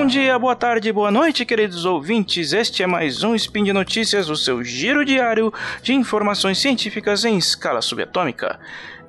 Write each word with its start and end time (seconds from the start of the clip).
Bom 0.00 0.06
dia, 0.06 0.38
boa 0.38 0.56
tarde, 0.56 0.90
boa 0.90 1.10
noite, 1.10 1.44
queridos 1.44 1.84
ouvintes. 1.84 2.54
Este 2.54 2.82
é 2.82 2.86
mais 2.86 3.22
um 3.22 3.34
Spin 3.34 3.64
de 3.64 3.72
Notícias, 3.74 4.30
o 4.30 4.34
seu 4.34 4.64
giro 4.64 5.04
diário 5.04 5.52
de 5.82 5.92
informações 5.92 6.56
científicas 6.58 7.26
em 7.26 7.36
escala 7.36 7.82
subatômica. 7.82 8.58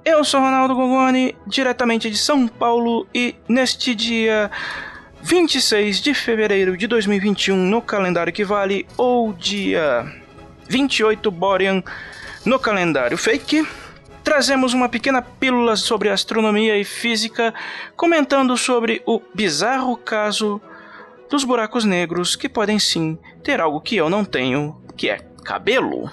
Eu 0.04 0.22
sou 0.26 0.42
Ronaldo 0.42 0.76
Gongoni, 0.76 1.34
diretamente 1.48 2.10
de 2.10 2.18
São 2.18 2.46
Paulo, 2.46 3.08
e 3.16 3.34
neste 3.48 3.96
dia 3.96 4.52
26 5.22 6.02
de 6.02 6.14
fevereiro 6.14 6.76
de 6.76 6.88
2021, 6.88 7.56
no 7.56 7.82
calendário 7.82 8.34
que 8.34 8.44
vale, 8.44 8.86
ou 8.98 9.32
dia 9.32 10.06
28 10.68 11.32
Borean 11.32 11.82
no 12.44 12.60
calendário 12.60 13.18
fake, 13.18 13.66
trazemos 14.26 14.74
uma 14.74 14.90
pequena 14.90 15.22
pílula 15.22 15.78
sobre 15.78 16.10
astronomia 16.10 16.78
e 16.78 16.84
física, 16.84 17.54
comentando 17.96 18.58
sobre 18.58 19.02
o 19.06 19.22
bizarro 19.34 19.96
caso 19.96 20.62
dos 21.32 21.46
buracos 21.46 21.86
negros 21.86 22.36
que 22.36 22.50
podem 22.50 22.78
sim 22.78 23.18
ter 23.42 23.62
algo 23.62 23.80
que 23.80 23.96
eu 23.96 24.10
não 24.10 24.26
tenho, 24.26 24.84
que 24.98 25.10
é 25.10 25.18
cabelo. 25.46 26.12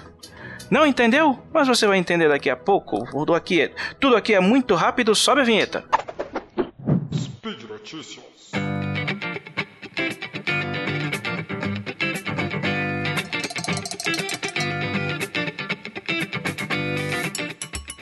Não 0.71 0.85
entendeu? 0.85 1.37
Mas 1.53 1.67
você 1.67 1.85
vai 1.85 1.97
entender 1.97 2.29
daqui 2.29 2.49
a 2.49 2.55
pouco. 2.55 3.05
Tudo 3.11 3.35
aqui 3.35 3.61
é, 3.61 3.71
tudo 3.99 4.15
aqui 4.15 4.33
é 4.33 4.39
muito 4.39 4.75
rápido, 4.75 5.13
sobe 5.13 5.41
a 5.41 5.43
vinheta. 5.43 5.83
Speed 7.13 7.63
Notícias. 7.63 8.29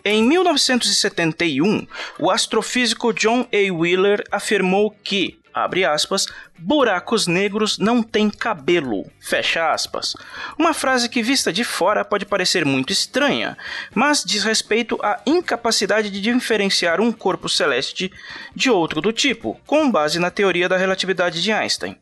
Em 0.06 0.24
1971, 0.24 1.88
o 2.20 2.30
astrofísico 2.30 3.12
John 3.12 3.48
A. 3.52 3.74
Wheeler 3.74 4.24
afirmou 4.32 4.92
que, 4.92 5.40
abre 5.64 5.86
aspas, 5.86 6.28
buracos 6.58 7.28
negros 7.28 7.78
não 7.78 8.02
têm 8.02 8.30
cabelo, 8.30 9.10
fecha 9.20 9.72
aspas. 9.72 10.16
Uma 10.58 10.74
frase 10.74 11.10
que 11.10 11.22
vista 11.22 11.52
de 11.52 11.64
fora 11.64 12.04
pode 12.06 12.26
parecer 12.26 12.66
muito 12.66 12.92
estranha, 12.94 13.58
mas 13.94 14.24
diz 14.24 14.44
respeito 14.44 14.98
à 15.04 15.20
incapacidade 15.26 16.10
de 16.10 16.22
diferenciar 16.22 17.00
um 17.02 17.12
corpo 17.12 17.50
celeste 17.50 18.12
de 18.56 18.70
outro 18.70 19.02
do 19.02 19.12
tipo, 19.12 19.60
com 19.66 19.92
base 19.92 20.20
na 20.20 20.32
teoria 20.32 20.70
da 20.70 20.78
relatividade 20.78 21.42
de 21.42 21.52
Einstein. 21.52 21.98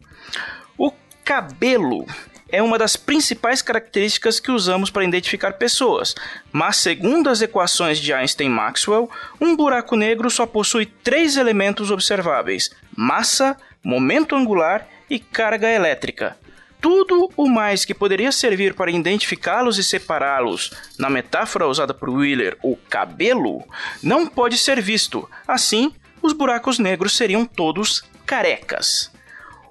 O 0.78 0.92
cabelo 1.24 2.06
é 2.50 2.62
uma 2.62 2.78
das 2.78 2.96
principais 2.96 3.62
características 3.62 4.40
que 4.40 4.52
usamos 4.52 4.90
para 4.90 5.04
identificar 5.04 5.54
pessoas, 5.54 6.16
mas 6.52 6.78
segundo 6.78 7.30
as 7.30 7.42
equações 7.42 8.00
de 8.00 8.14
Einstein-Maxwell, 8.14 9.10
um 9.42 9.56
buraco 9.56 9.96
negro 9.96 10.30
só 10.30 10.46
possui 10.46 10.86
três 10.86 11.38
elementos 11.38 11.92
observáveis: 11.92 12.70
massa, 12.96 13.58
momento 13.84 14.36
angular 14.36 14.88
e 15.10 15.20
carga 15.20 15.70
elétrica. 15.70 16.38
Tudo 16.82 17.32
o 17.36 17.50
mais 17.50 17.84
que 17.84 17.96
poderia 17.96 18.32
servir 18.32 18.76
para 18.76 18.92
identificá-los 18.92 19.80
e 19.80 19.84
separá-los, 19.84 20.72
na 21.00 21.10
metáfora 21.10 21.68
usada 21.68 21.96
por 21.96 22.10
Wheeler, 22.10 22.58
o 22.62 22.76
cabelo, 22.76 23.64
não 24.04 24.28
pode 24.28 24.56
ser 24.58 24.80
visto. 24.82 25.28
Assim, 25.48 25.92
os 26.22 26.32
buracos 26.32 26.78
negros 26.78 27.18
seriam 27.18 27.44
todos 27.44 28.04
carecas. 28.24 29.15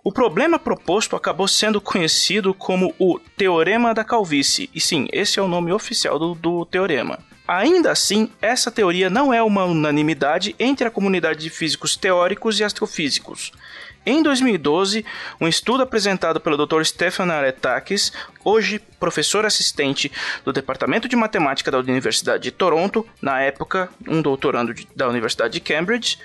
O 0.07 0.13
problema 0.13 0.59
proposto 0.59 1.17
acabou 1.17 1.49
sendo 1.49 1.81
conhecido 1.81 2.53
como 2.53 2.95
o 2.99 3.19
Teorema 3.19 3.95
da 3.95 4.05
Calvície, 4.05 4.69
e 4.75 4.79
sim, 4.79 5.09
esse 5.11 5.39
é 5.39 5.43
o 5.43 5.49
nome 5.49 5.73
oficial 5.73 6.19
do, 6.19 6.35
do 6.35 6.67
teorema. 6.67 7.19
Ainda 7.49 7.91
assim, 7.91 8.31
essa 8.43 8.71
teoria 8.71 9.09
não 9.09 9.33
é 9.33 9.43
uma 9.43 9.65
unanimidade 9.65 10.55
entre 10.59 10.87
a 10.87 10.91
comunidade 10.91 11.41
de 11.41 11.48
físicos 11.48 11.97
teóricos 11.97 12.61
e 12.61 12.64
astrofísicos. 12.64 13.51
Em 14.07 14.23
2012, 14.23 15.03
um 15.41 15.48
estudo 15.48 15.83
apresentado 15.83 16.39
pelo 16.39 16.67
Dr. 16.67 16.83
Stefan 16.85 17.33
Aretakis, 17.33 18.13
hoje 18.45 18.79
professor 19.01 19.47
assistente 19.47 20.13
do 20.45 20.53
Departamento 20.53 21.09
de 21.09 21.17
Matemática 21.17 21.70
da 21.70 21.79
Universidade 21.79 22.43
de 22.43 22.51
Toronto, 22.51 23.07
na 23.23 23.41
época 23.41 23.89
um 24.07 24.20
doutorando 24.20 24.75
da 24.95 25.09
Universidade 25.09 25.55
de 25.55 25.61
Cambridge, 25.61 26.19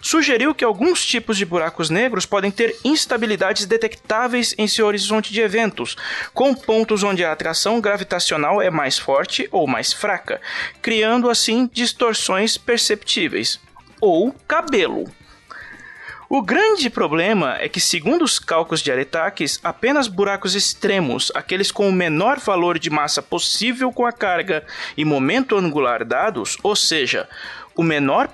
sugeriu 0.00 0.54
que 0.54 0.64
alguns 0.64 1.04
tipos 1.04 1.36
de 1.36 1.44
buracos 1.44 1.90
negros 1.90 2.24
podem 2.24 2.52
ter 2.52 2.76
instabilidades 2.84 3.66
detectáveis 3.66 4.54
em 4.56 4.68
seu 4.68 4.86
horizonte 4.86 5.32
de 5.32 5.40
eventos, 5.40 5.96
com 6.32 6.54
pontos 6.54 7.02
onde 7.02 7.24
a 7.24 7.32
atração 7.32 7.80
gravitacional 7.80 8.62
é 8.62 8.70
mais 8.70 8.96
forte 8.96 9.48
ou 9.50 9.66
mais 9.66 9.92
fraca, 9.92 10.40
criando 10.80 11.28
assim 11.28 11.68
distorções 11.72 12.56
perceptíveis. 12.56 13.58
Ou 14.00 14.32
cabelo. 14.46 15.10
O 16.28 16.40
grande 16.40 16.88
problema 16.88 17.58
é 17.60 17.68
que, 17.68 17.80
segundo 17.80 18.24
os 18.24 18.38
cálculos 18.38 18.80
de 18.80 18.90
Aretakis, 18.90 19.60
apenas 19.62 20.08
buracos 20.08 20.54
extremos, 20.54 21.30
aqueles 21.34 21.70
com 21.70 21.88
o 21.88 21.92
menor 21.92 22.38
valor 22.38 22.78
de 22.78 22.88
massa 22.88 23.22
possível 23.22 23.92
com 23.92 24.06
a 24.06 24.12
carga 24.12 24.64
e 24.96 25.04
momento 25.04 25.56
angular 25.56 26.02
dados, 26.04 26.56
ou 26.62 26.74
seja, 26.74 27.28
o 27.76 27.82
menor, 27.82 28.30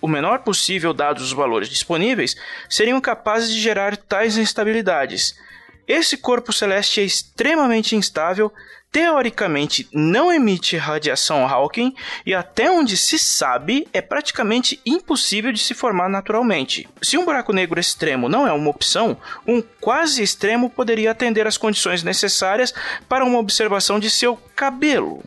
o 0.00 0.08
menor 0.08 0.40
possível 0.40 0.92
dados 0.92 1.22
os 1.22 1.32
valores 1.32 1.68
disponíveis, 1.68 2.36
seriam 2.68 3.00
capazes 3.00 3.50
de 3.50 3.60
gerar 3.60 3.96
tais 3.96 4.36
instabilidades. 4.36 5.38
Esse 5.86 6.16
corpo 6.16 6.52
celeste 6.52 7.00
é 7.00 7.04
extremamente 7.04 7.94
instável, 7.94 8.52
teoricamente 8.90 9.88
não 9.92 10.32
emite 10.32 10.76
radiação 10.76 11.46
Hawking 11.46 11.94
e 12.24 12.32
até 12.34 12.70
onde 12.70 12.96
se 12.96 13.18
sabe 13.18 13.86
é 13.92 14.00
praticamente 14.00 14.80
impossível 14.86 15.52
de 15.52 15.58
se 15.58 15.74
formar 15.74 16.08
naturalmente. 16.08 16.88
Se 17.02 17.18
um 17.18 17.24
buraco 17.24 17.52
negro 17.52 17.78
extremo 17.78 18.28
não 18.28 18.46
é 18.46 18.52
uma 18.52 18.70
opção, 18.70 19.16
um 19.46 19.62
quase 19.80 20.22
extremo 20.22 20.70
poderia 20.70 21.10
atender 21.10 21.46
às 21.46 21.58
condições 21.58 22.02
necessárias 22.02 22.72
para 23.08 23.24
uma 23.24 23.38
observação 23.38 24.00
de 24.00 24.08
seu 24.08 24.36
cabelo. 24.54 25.22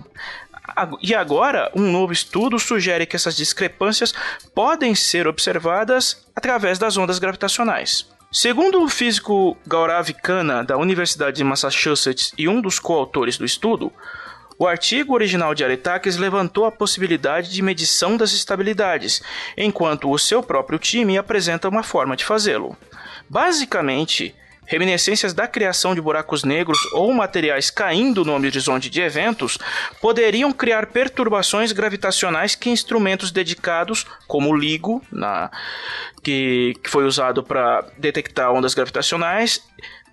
E 1.01 1.13
agora, 1.15 1.71
um 1.75 1.91
novo 1.91 2.13
estudo 2.13 2.59
sugere 2.59 3.05
que 3.05 3.15
essas 3.15 3.35
discrepâncias 3.35 4.13
podem 4.53 4.95
ser 4.95 5.27
observadas 5.27 6.25
através 6.35 6.79
das 6.79 6.95
ondas 6.97 7.19
gravitacionais. 7.19 8.07
Segundo 8.31 8.83
o 8.83 8.87
físico 8.87 9.57
Gaurav 9.65 10.13
Khanna, 10.13 10.63
da 10.63 10.77
Universidade 10.77 11.37
de 11.37 11.43
Massachusetts 11.43 12.31
e 12.37 12.47
um 12.47 12.61
dos 12.61 12.77
coautores 12.77 13.39
do 13.39 13.45
estudo, 13.45 13.91
o 14.55 14.67
artigo 14.67 15.15
original 15.15 15.55
de 15.55 15.63
Aretakis 15.63 16.15
levantou 16.15 16.65
a 16.65 16.71
possibilidade 16.71 17.49
de 17.49 17.59
medição 17.63 18.15
das 18.15 18.31
estabilidades, 18.31 19.23
enquanto 19.57 20.11
o 20.11 20.19
seu 20.19 20.43
próprio 20.43 20.77
time 20.77 21.17
apresenta 21.17 21.67
uma 21.67 21.81
forma 21.81 22.15
de 22.15 22.23
fazê-lo. 22.23 22.77
Basicamente, 23.27 24.35
reminiscências 24.69 25.33
da 25.33 25.47
criação 25.47 25.95
de 25.95 25.99
buracos 25.99 26.43
negros 26.43 26.77
ou 26.93 27.11
materiais 27.11 27.71
caindo 27.71 28.23
no 28.23 28.33
horizonte 28.33 28.87
de 28.87 29.01
eventos 29.01 29.57
poderiam 29.99 30.53
criar 30.53 30.85
perturbações 30.85 31.71
gravitacionais 31.71 32.53
que 32.53 32.69
instrumentos 32.69 33.31
dedicados, 33.31 34.05
como 34.27 34.49
o 34.51 34.55
LIGO, 34.55 35.01
na, 35.11 35.49
que, 36.23 36.75
que 36.83 36.89
foi 36.89 37.03
usado 37.05 37.43
para 37.43 37.83
detectar 37.97 38.53
ondas 38.53 38.75
gravitacionais, 38.75 39.63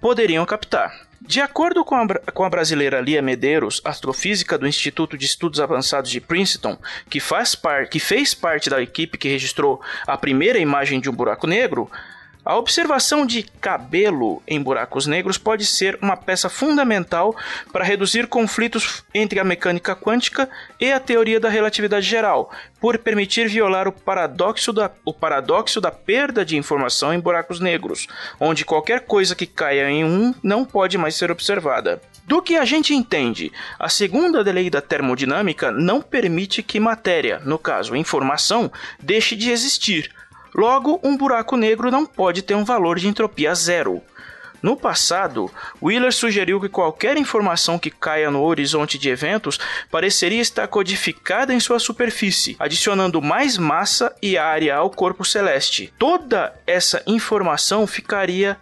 poderiam 0.00 0.46
captar. 0.46 1.06
De 1.20 1.40
acordo 1.40 1.84
com 1.84 1.94
a, 1.94 2.06
com 2.32 2.44
a, 2.44 2.48
brasileira 2.48 3.00
Lia 3.00 3.20
Medeiros, 3.20 3.82
astrofísica 3.84 4.56
do 4.56 4.66
Instituto 4.66 5.18
de 5.18 5.26
Estudos 5.26 5.60
Avançados 5.60 6.10
de 6.10 6.20
Princeton, 6.20 6.78
que, 7.10 7.20
faz 7.20 7.54
par, 7.54 7.88
que 7.88 7.98
fez 7.98 8.32
parte 8.32 8.70
da 8.70 8.80
equipe 8.80 9.18
que 9.18 9.28
registrou 9.28 9.82
a 10.06 10.16
primeira 10.16 10.58
imagem 10.58 10.98
de 10.98 11.10
um 11.10 11.12
buraco 11.12 11.46
negro, 11.46 11.90
a 12.46 12.56
observação 12.56 13.26
de 13.26 13.42
cabelo 13.42 14.40
em 14.46 14.62
buracos 14.62 15.04
negros 15.04 15.36
pode 15.36 15.66
ser 15.66 15.98
uma 16.00 16.16
peça 16.16 16.48
fundamental 16.48 17.34
para 17.72 17.84
reduzir 17.84 18.28
conflitos 18.28 19.02
entre 19.12 19.40
a 19.40 19.44
mecânica 19.44 19.96
quântica 19.96 20.48
e 20.80 20.92
a 20.92 21.00
teoria 21.00 21.40
da 21.40 21.48
relatividade 21.48 22.06
geral, 22.06 22.52
por 22.80 22.98
permitir 22.98 23.48
violar 23.48 23.88
o 23.88 23.92
paradoxo 23.92 24.72
da, 24.72 24.88
o 25.04 25.12
paradoxo 25.12 25.80
da 25.80 25.90
perda 25.90 26.44
de 26.44 26.56
informação 26.56 27.12
em 27.12 27.18
buracos 27.18 27.58
negros, 27.58 28.06
onde 28.38 28.64
qualquer 28.64 29.00
coisa 29.00 29.34
que 29.34 29.46
caia 29.46 29.90
em 29.90 30.04
um 30.04 30.32
não 30.40 30.64
pode 30.64 30.96
mais 30.96 31.16
ser 31.16 31.32
observada. 31.32 32.00
Do 32.28 32.40
que 32.40 32.56
a 32.56 32.64
gente 32.64 32.94
entende, 32.94 33.52
a 33.78 33.88
segunda 33.88 34.40
lei 34.42 34.70
da 34.70 34.80
termodinâmica 34.80 35.72
não 35.72 36.00
permite 36.00 36.62
que 36.62 36.78
matéria, 36.78 37.40
no 37.44 37.58
caso 37.58 37.96
informação, 37.96 38.70
deixe 39.00 39.34
de 39.34 39.50
existir, 39.50 40.12
Logo, 40.56 40.98
um 41.04 41.18
buraco 41.18 41.54
negro 41.54 41.90
não 41.90 42.06
pode 42.06 42.40
ter 42.40 42.54
um 42.54 42.64
valor 42.64 42.98
de 42.98 43.06
entropia 43.06 43.54
zero. 43.54 44.02
No 44.62 44.74
passado, 44.74 45.50
Wheeler 45.82 46.10
sugeriu 46.10 46.58
que 46.58 46.68
qualquer 46.70 47.18
informação 47.18 47.78
que 47.78 47.90
caia 47.90 48.30
no 48.30 48.42
horizonte 48.42 48.96
de 48.96 49.10
eventos 49.10 49.60
pareceria 49.90 50.40
estar 50.40 50.66
codificada 50.66 51.52
em 51.52 51.60
sua 51.60 51.78
superfície, 51.78 52.56
adicionando 52.58 53.20
mais 53.20 53.58
massa 53.58 54.16
e 54.22 54.38
área 54.38 54.76
ao 54.76 54.88
corpo 54.88 55.26
celeste. 55.26 55.92
Toda 55.98 56.54
essa 56.66 57.02
informação 57.06 57.86
ficaria 57.86 58.56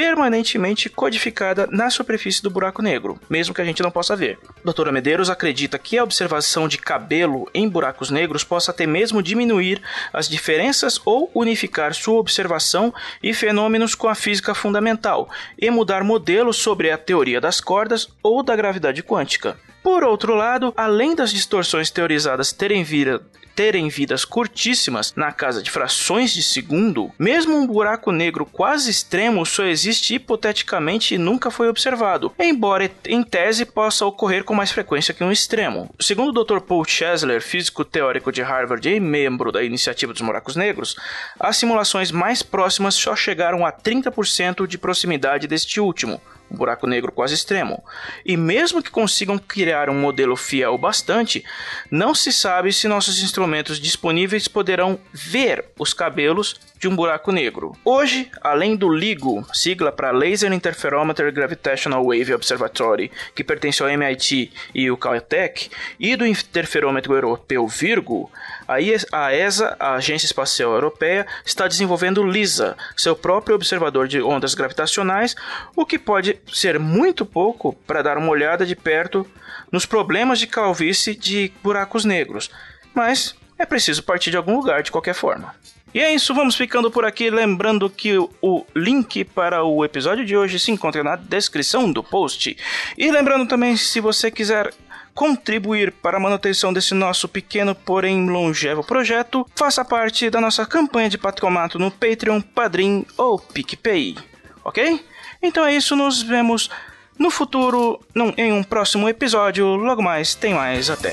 permanentemente 0.00 0.88
codificada 0.88 1.68
na 1.70 1.90
superfície 1.90 2.42
do 2.42 2.48
buraco 2.48 2.80
negro, 2.80 3.20
mesmo 3.28 3.54
que 3.54 3.60
a 3.60 3.64
gente 3.66 3.82
não 3.82 3.90
possa 3.90 4.16
ver. 4.16 4.38
Doutora 4.64 4.90
Medeiros 4.90 5.28
acredita 5.28 5.78
que 5.78 5.98
a 5.98 6.02
observação 6.02 6.66
de 6.66 6.78
cabelo 6.78 7.46
em 7.52 7.68
buracos 7.68 8.08
negros 8.08 8.42
possa 8.42 8.70
até 8.70 8.86
mesmo 8.86 9.22
diminuir 9.22 9.82
as 10.10 10.26
diferenças 10.26 10.98
ou 11.04 11.30
unificar 11.34 11.92
sua 11.92 12.18
observação 12.18 12.94
e 13.22 13.34
fenômenos 13.34 13.94
com 13.94 14.08
a 14.08 14.14
física 14.14 14.54
fundamental 14.54 15.28
e 15.58 15.70
mudar 15.70 16.02
modelos 16.02 16.56
sobre 16.56 16.90
a 16.90 16.96
teoria 16.96 17.38
das 17.38 17.60
cordas 17.60 18.08
ou 18.22 18.42
da 18.42 18.56
gravidade 18.56 19.02
quântica. 19.02 19.58
Por 19.82 20.04
outro 20.04 20.34
lado, 20.34 20.72
além 20.76 21.14
das 21.14 21.32
distorções 21.32 21.90
teorizadas 21.90 22.52
terem, 22.52 22.84
vira, 22.84 23.20
terem 23.54 23.88
vidas 23.88 24.24
curtíssimas 24.24 25.14
na 25.16 25.32
casa 25.32 25.62
de 25.62 25.70
frações 25.70 26.32
de 26.32 26.42
segundo, 26.42 27.10
mesmo 27.18 27.56
um 27.56 27.66
buraco 27.66 28.12
negro 28.12 28.44
quase 28.44 28.90
extremo 28.90 29.44
só 29.46 29.64
existe 29.64 30.14
hipoteticamente 30.14 31.14
e 31.14 31.18
nunca 31.18 31.50
foi 31.50 31.68
observado, 31.68 32.32
embora 32.38 32.90
em 33.06 33.22
tese 33.22 33.64
possa 33.64 34.04
ocorrer 34.04 34.44
com 34.44 34.54
mais 34.54 34.70
frequência 34.70 35.14
que 35.14 35.24
um 35.24 35.32
extremo. 35.32 35.88
Segundo 35.98 36.38
o 36.38 36.44
Dr. 36.44 36.60
Paul 36.60 36.84
Chesler, 36.84 37.42
físico 37.42 37.84
teórico 37.84 38.30
de 38.30 38.42
Harvard 38.42 38.86
e 38.88 39.00
membro 39.00 39.50
da 39.50 39.62
iniciativa 39.62 40.12
dos 40.12 40.22
buracos 40.22 40.56
negros, 40.56 40.94
as 41.38 41.56
simulações 41.56 42.10
mais 42.10 42.42
próximas 42.42 42.94
só 42.94 43.16
chegaram 43.16 43.64
a 43.64 43.72
30% 43.72 44.66
de 44.66 44.76
proximidade 44.76 45.46
deste 45.46 45.80
último, 45.80 46.20
um 46.50 46.56
buraco 46.56 46.86
negro 46.86 47.12
quase 47.12 47.34
extremo. 47.34 47.82
E 48.24 48.36
mesmo 48.36 48.82
que 48.82 48.90
consigam 48.90 49.38
criar 49.38 49.88
um 49.88 49.98
modelo 49.98 50.36
fiel 50.36 50.76
bastante, 50.76 51.44
não 51.90 52.14
se 52.14 52.32
sabe 52.32 52.72
se 52.72 52.88
nossos 52.88 53.22
instrumentos 53.22 53.78
disponíveis 53.78 54.48
poderão 54.48 54.98
ver 55.12 55.66
os 55.78 55.94
cabelos 55.94 56.58
de 56.80 56.88
um 56.88 56.96
buraco 56.96 57.30
negro. 57.30 57.76
Hoje, 57.84 58.30
além 58.40 58.74
do 58.74 58.88
LIGO, 58.88 59.46
sigla 59.52 59.92
para 59.92 60.10
Laser 60.10 60.50
Interferometer 60.50 61.30
Gravitational 61.30 62.02
Wave 62.02 62.32
Observatory, 62.32 63.12
que 63.34 63.44
pertence 63.44 63.82
ao 63.82 63.90
MIT 63.90 64.50
e 64.74 64.90
o 64.90 64.96
Caltech, 64.96 65.70
e 65.98 66.16
do 66.16 66.26
interferômetro 66.26 67.12
europeu 67.12 67.68
Virgo, 67.68 68.32
a 68.66 68.80
ESA, 68.80 69.76
a 69.78 69.96
Agência 69.96 70.24
Espacial 70.24 70.72
Europeia, 70.72 71.26
está 71.44 71.68
desenvolvendo 71.68 72.24
LISA, 72.24 72.74
seu 72.96 73.14
próprio 73.14 73.54
observador 73.54 74.08
de 74.08 74.22
ondas 74.22 74.54
gravitacionais, 74.54 75.36
o 75.76 75.84
que 75.84 75.98
pode 75.98 76.40
ser 76.50 76.78
muito 76.78 77.26
pouco 77.26 77.74
para 77.86 78.00
dar 78.00 78.16
uma 78.16 78.30
olhada 78.30 78.64
de 78.64 78.74
perto 78.74 79.26
nos 79.70 79.84
problemas 79.84 80.38
de 80.38 80.46
calvície 80.46 81.14
de 81.14 81.52
buracos 81.62 82.06
negros, 82.06 82.50
mas 82.94 83.34
é 83.58 83.66
preciso 83.66 84.02
partir 84.02 84.30
de 84.30 84.38
algum 84.38 84.56
lugar 84.56 84.82
de 84.82 84.90
qualquer 84.90 85.14
forma. 85.14 85.54
E 85.92 86.00
é 86.00 86.14
isso, 86.14 86.32
vamos 86.32 86.54
ficando 86.54 86.90
por 86.90 87.04
aqui. 87.04 87.30
Lembrando 87.30 87.90
que 87.90 88.16
o 88.18 88.64
link 88.74 89.24
para 89.24 89.64
o 89.64 89.84
episódio 89.84 90.24
de 90.24 90.36
hoje 90.36 90.58
se 90.58 90.70
encontra 90.70 91.02
na 91.02 91.16
descrição 91.16 91.90
do 91.90 92.02
post. 92.02 92.56
E 92.96 93.10
lembrando 93.10 93.46
também, 93.46 93.76
se 93.76 94.00
você 94.00 94.30
quiser 94.30 94.72
contribuir 95.14 95.92
para 95.92 96.16
a 96.16 96.20
manutenção 96.20 96.72
desse 96.72 96.94
nosso 96.94 97.28
pequeno, 97.28 97.74
porém 97.74 98.28
longevo 98.28 98.84
projeto, 98.84 99.46
faça 99.54 99.84
parte 99.84 100.30
da 100.30 100.40
nossa 100.40 100.64
campanha 100.64 101.10
de 101.10 101.18
patronato 101.18 101.78
no 101.78 101.90
Patreon, 101.90 102.40
Padrim 102.40 103.04
ou 103.18 103.38
PicPay. 103.38 104.16
Ok? 104.64 105.04
Então 105.42 105.64
é 105.64 105.74
isso, 105.74 105.96
nos 105.96 106.22
vemos 106.22 106.70
no 107.18 107.30
futuro, 107.30 108.00
num, 108.14 108.32
em 108.36 108.52
um 108.52 108.62
próximo 108.62 109.08
episódio. 109.08 109.66
Logo 109.74 110.02
mais, 110.02 110.34
tem 110.34 110.54
mais, 110.54 110.88
até. 110.88 111.12